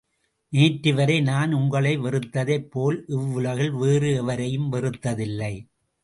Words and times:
நேற்று 0.53 0.91
வரை 0.93 1.21
நான் 1.21 1.51
உங்களை 1.53 1.91
வெறுத்ததைப் 1.97 2.65
போல் 2.69 2.97
இவ்வுலகில் 3.07 3.71
வேறு 3.71 4.09
எவரையும் 4.13 4.71
வெறுத்ததில்லை. 4.73 5.53